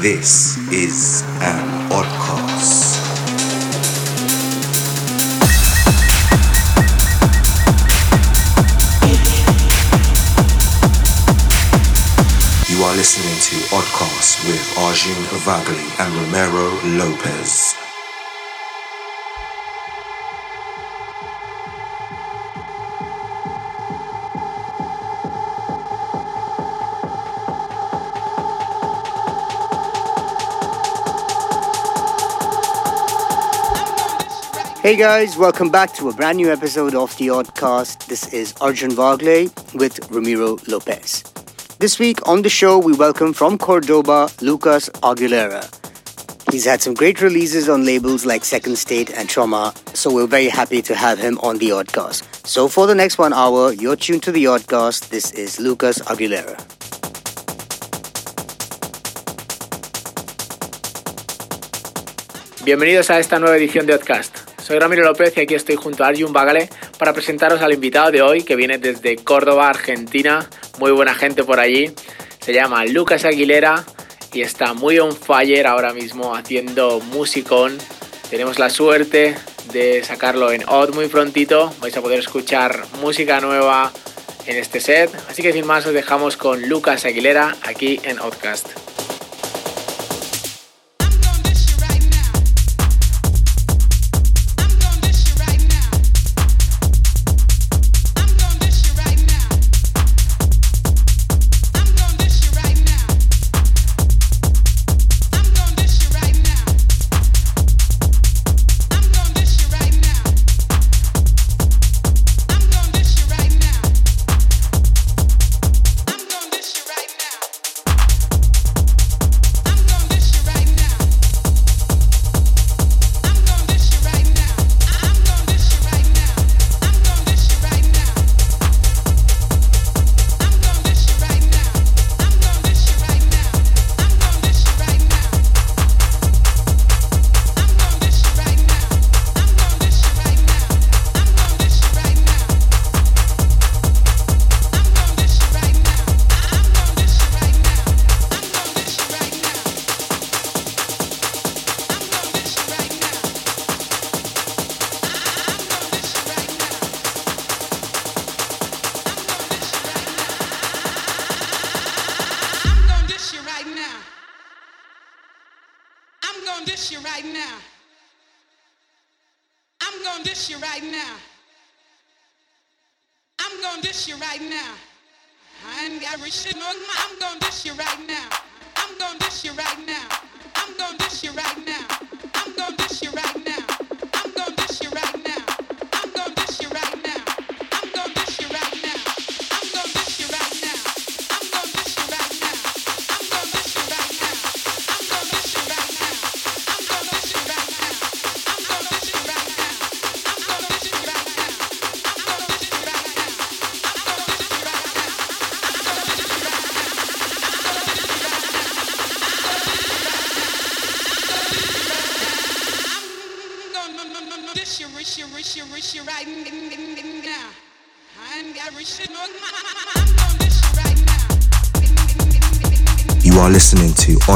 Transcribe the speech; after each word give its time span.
This 0.00 0.56
is 0.72 1.22
an 1.40 1.90
oddcast. 1.90 3.02
You 12.70 12.84
are 12.84 12.94
listening 12.94 13.40
to 13.40 13.56
Oddcast 13.74 14.46
with 14.46 14.78
Arjun 14.78 15.16
Vagale 15.42 15.82
and 15.98 16.14
Ramiro 16.14 16.70
Lopez. 16.96 17.77
Hey 34.88 34.96
guys, 34.96 35.36
welcome 35.36 35.68
back 35.68 35.92
to 35.96 36.08
a 36.08 36.14
brand 36.14 36.38
new 36.38 36.50
episode 36.50 36.94
of 36.94 37.14
The 37.18 37.26
Oddcast. 37.26 38.06
This 38.06 38.32
is 38.32 38.54
Arjun 38.58 38.92
Vagale 38.92 39.52
with 39.74 40.10
Ramiro 40.10 40.56
Lopez. 40.66 41.24
This 41.78 41.98
week 41.98 42.26
on 42.26 42.40
the 42.40 42.48
show, 42.48 42.78
we 42.78 42.94
welcome 42.94 43.34
from 43.34 43.58
Cordoba 43.58 44.30
Lucas 44.40 44.88
Aguilera. 45.02 45.62
He's 46.50 46.64
had 46.64 46.80
some 46.80 46.94
great 46.94 47.20
releases 47.20 47.68
on 47.68 47.84
labels 47.84 48.24
like 48.24 48.46
Second 48.46 48.78
State 48.78 49.10
and 49.10 49.28
Trauma, 49.28 49.74
so 49.92 50.10
we're 50.10 50.26
very 50.26 50.48
happy 50.48 50.80
to 50.80 50.94
have 50.94 51.18
him 51.18 51.38
on 51.40 51.58
The 51.58 51.68
Oddcast. 51.68 52.46
So 52.46 52.66
for 52.66 52.86
the 52.86 52.94
next 52.94 53.18
one 53.18 53.34
hour, 53.34 53.74
you're 53.74 53.94
tuned 53.94 54.22
to 54.22 54.32
The 54.32 54.44
Oddcast. 54.44 55.10
This 55.10 55.32
is 55.32 55.60
Lucas 55.60 55.98
Aguilera. 55.98 56.56
Bienvenidos 62.64 63.10
a 63.10 63.18
esta 63.18 63.38
nueva 63.38 63.58
edición 63.58 63.84
de 63.84 63.92
Oddcast. 63.92 64.47
Soy 64.68 64.78
Ramiro 64.78 65.02
López 65.02 65.32
y 65.34 65.40
aquí 65.40 65.54
estoy 65.54 65.76
junto 65.76 66.04
a 66.04 66.08
Arjun 66.08 66.30
Bagale 66.30 66.68
para 66.98 67.14
presentaros 67.14 67.62
al 67.62 67.72
invitado 67.72 68.10
de 68.10 68.20
hoy 68.20 68.42
que 68.42 68.54
viene 68.54 68.76
desde 68.76 69.16
Córdoba, 69.16 69.70
Argentina. 69.70 70.46
Muy 70.78 70.90
buena 70.90 71.14
gente 71.14 71.42
por 71.42 71.58
allí. 71.58 71.90
Se 72.38 72.52
llama 72.52 72.84
Lucas 72.84 73.24
Aguilera 73.24 73.86
y 74.30 74.42
está 74.42 74.74
muy 74.74 74.98
on 74.98 75.16
fire 75.16 75.66
ahora 75.66 75.94
mismo 75.94 76.36
haciendo 76.36 77.00
musicón. 77.00 77.78
Tenemos 78.28 78.58
la 78.58 78.68
suerte 78.68 79.36
de 79.72 80.04
sacarlo 80.04 80.52
en 80.52 80.68
Odd 80.68 80.94
muy 80.94 81.08
prontito. 81.08 81.72
Vais 81.80 81.96
a 81.96 82.02
poder 82.02 82.18
escuchar 82.18 82.84
música 83.00 83.40
nueva 83.40 83.90
en 84.44 84.58
este 84.58 84.80
set. 84.80 85.10
Así 85.30 85.40
que 85.40 85.54
sin 85.54 85.66
más 85.66 85.86
os 85.86 85.94
dejamos 85.94 86.36
con 86.36 86.68
Lucas 86.68 87.06
Aguilera 87.06 87.56
aquí 87.62 88.00
en 88.04 88.20
Oddcast. 88.20 88.87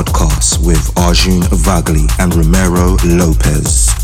Oddcast 0.02 0.58
with 0.66 0.90
Arjun 0.98 1.42
Vagale 1.52 2.10
and 2.18 2.34
Ramiro 2.34 2.96
Lopez. 3.04 4.01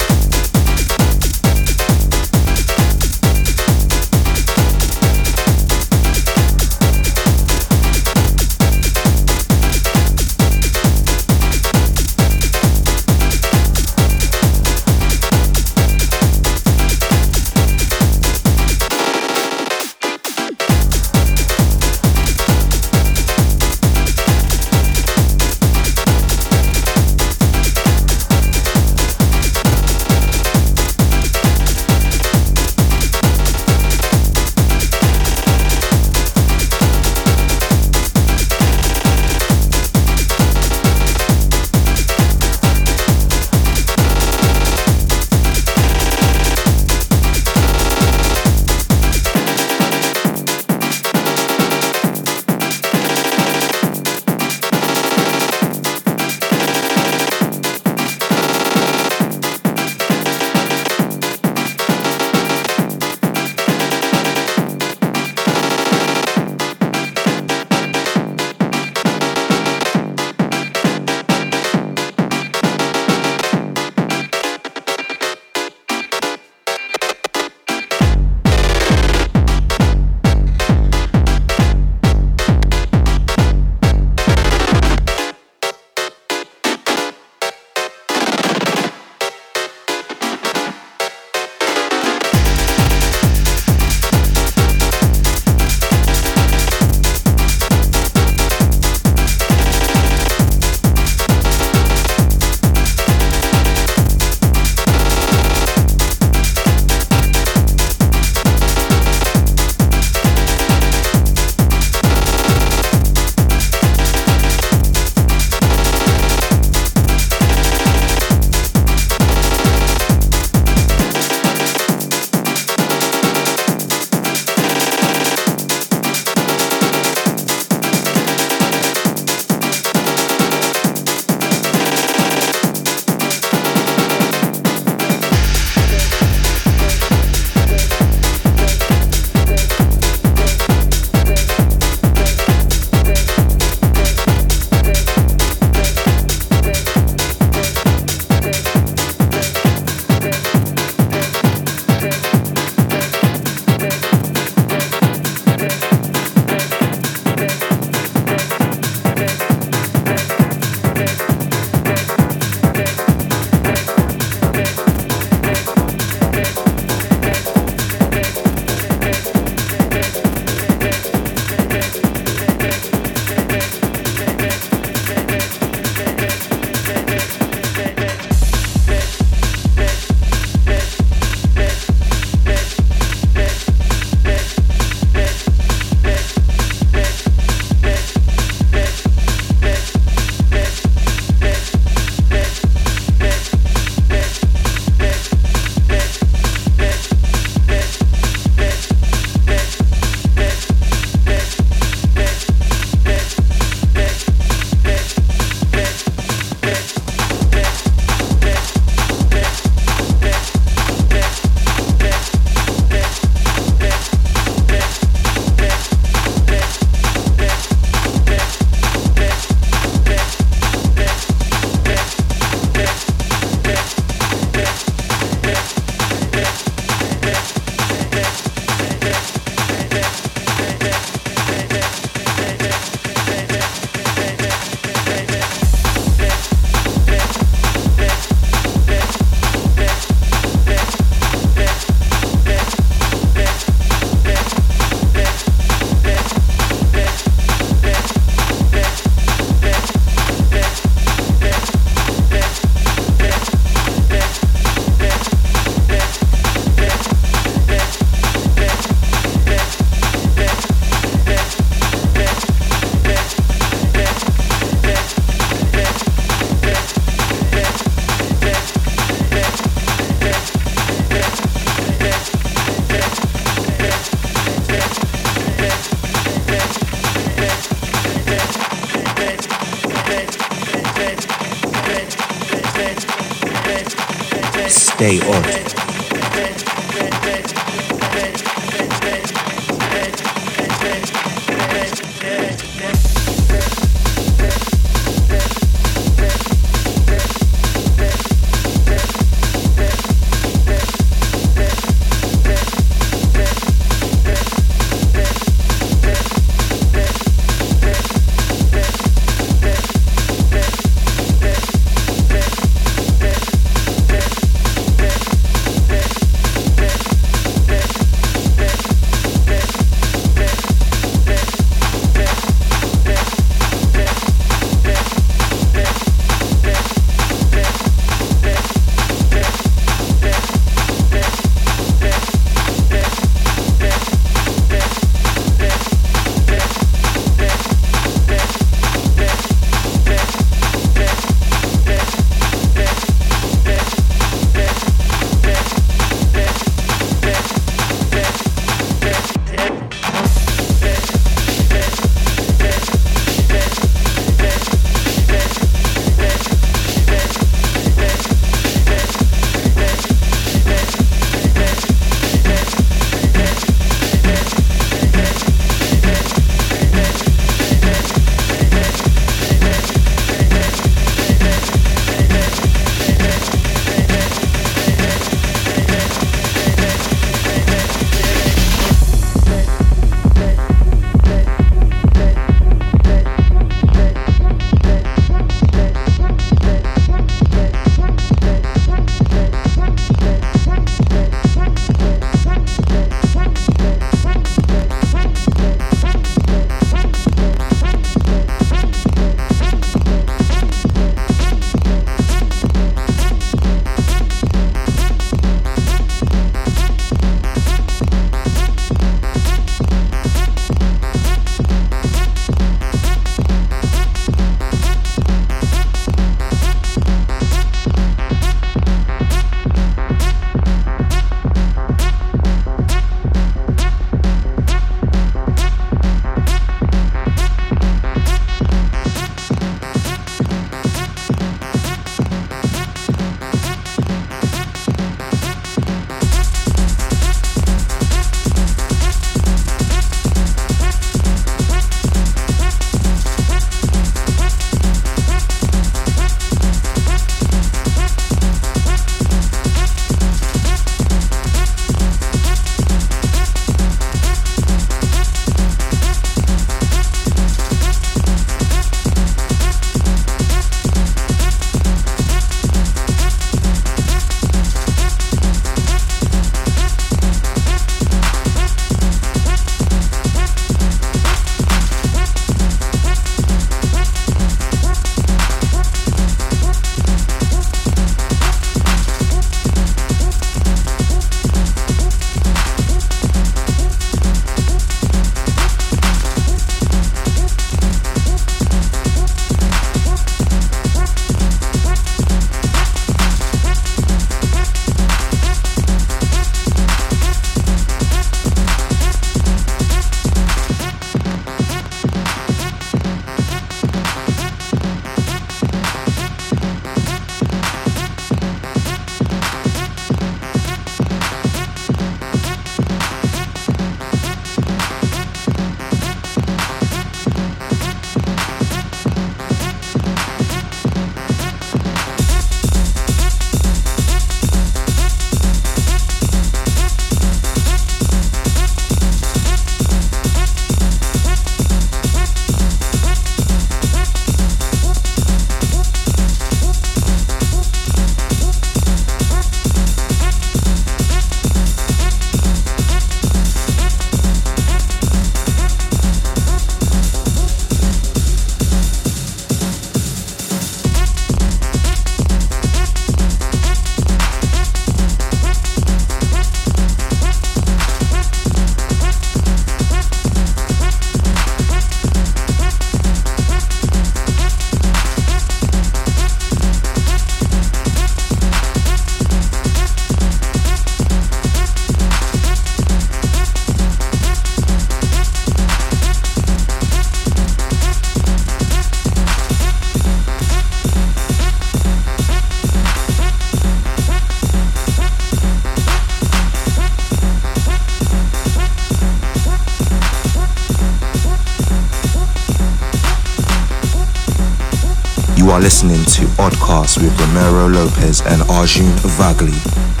Listening 595.61 596.03
to 596.05 596.25
Oddcast 596.41 596.97
with 597.03 597.15
Ramiro 597.21 597.67
Lopez 597.69 598.21
and 598.21 598.41
Arjun 598.49 598.87
Vagale. 599.19 600.00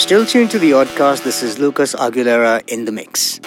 Still 0.00 0.24
tuned 0.24 0.50
to 0.50 0.58
the 0.58 0.70
Oddcast. 0.70 1.24
This 1.24 1.42
is 1.42 1.58
Lucas 1.58 1.94
Aguilera 1.94 2.66
in 2.66 2.86
the 2.86 2.92
mix. 2.92 3.38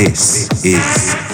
This 0.00 0.48
is 0.64 1.29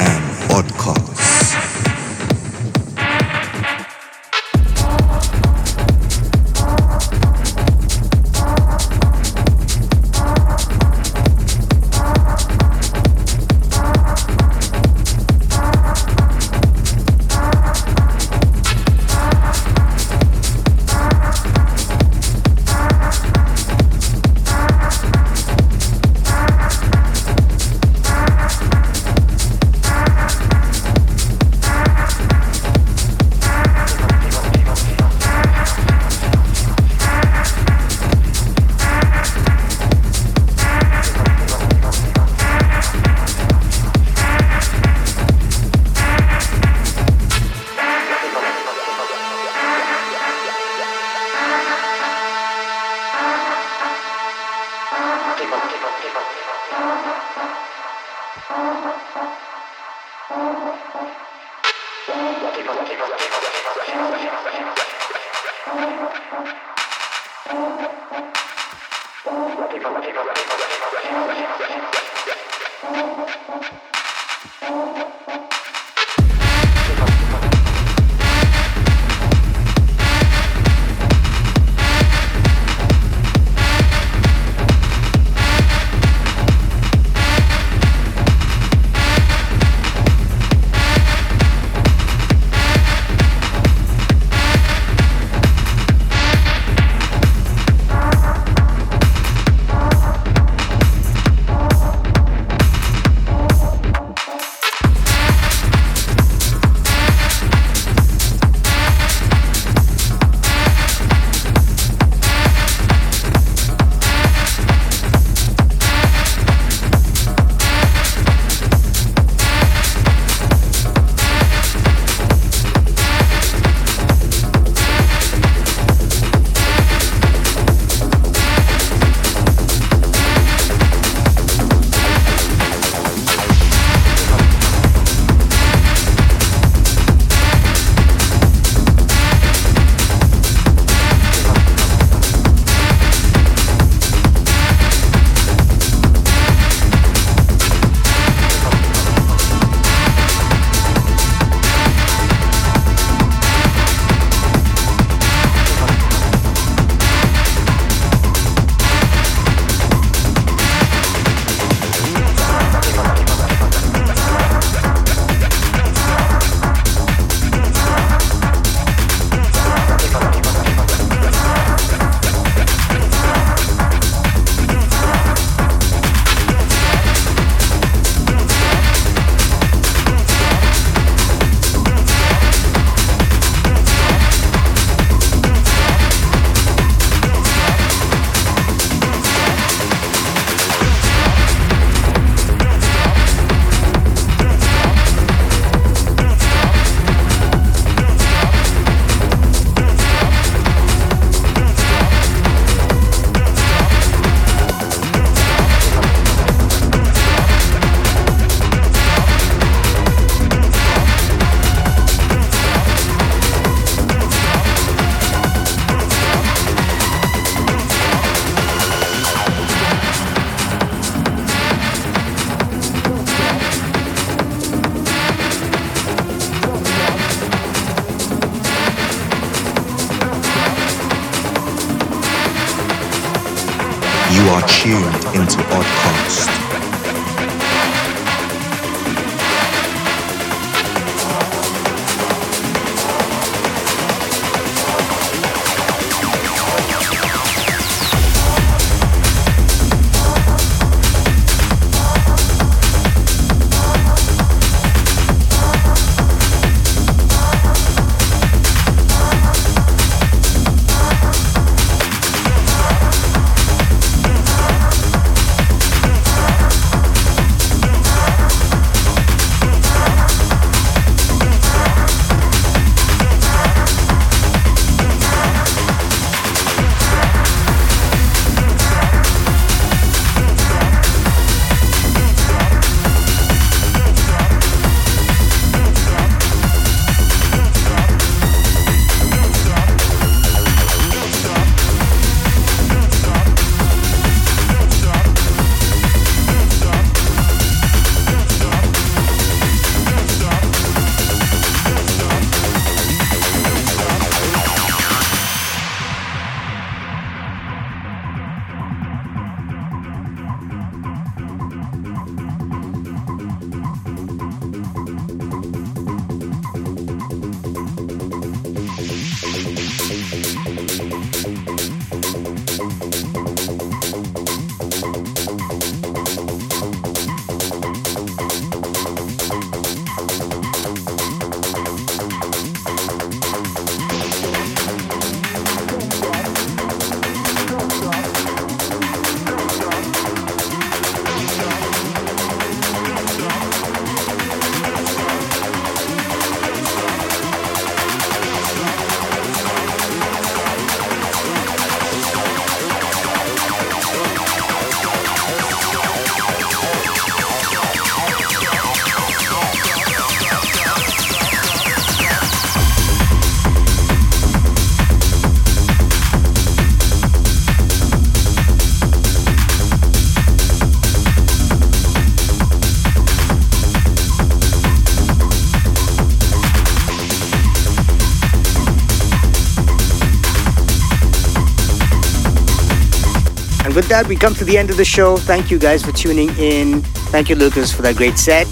we 384.24 384.36
come 384.36 384.54
to 384.54 384.64
the 384.64 384.78
end 384.78 384.88
of 384.88 384.96
the 384.96 385.04
show. 385.04 385.36
Thank 385.36 385.70
you 385.70 385.78
guys 385.78 386.02
for 386.02 386.12
tuning 386.12 386.48
in. 386.58 387.02
Thank 387.30 387.50
you, 387.50 387.56
Lucas, 387.56 387.92
for 387.92 388.00
that 388.02 388.16
great 388.16 388.38
set. 388.38 388.66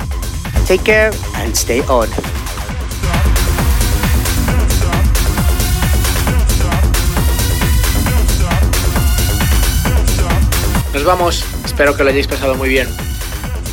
Take 0.65 0.85
care 0.85 1.13
and 1.37 1.55
stay 1.55 1.83
odd. 1.83 2.09
Nos 10.95 11.05
vamos, 11.05 11.45
espero 11.65 11.95
que 11.95 12.05
lo 12.05 12.11
hayáis 12.11 12.27
pasado 12.27 12.55
muy 12.55 12.71
bien. 12.71 12.89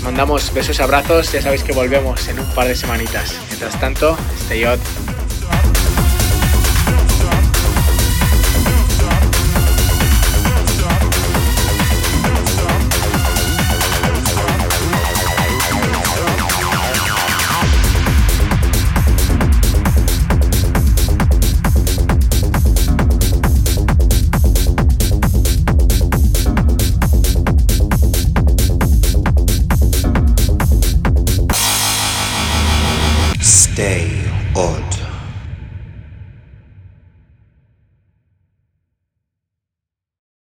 Mandamos 0.03 0.51
besos 0.53 0.79
abrazos, 0.81 1.31
ya 1.31 1.41
sabéis 1.41 1.63
que 1.63 1.71
volvemos 1.71 2.27
en 2.27 2.39
un 2.39 2.45
par 2.53 2.67
de 2.67 2.75
semanitas. 2.75 3.35
Mientras 3.47 3.79
tanto. 3.79 4.17
Stay 4.45 4.65
on. 4.65 4.79